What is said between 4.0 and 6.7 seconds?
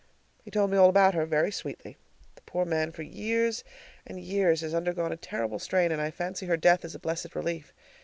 and years has undergone a terrible strain, and I fancy her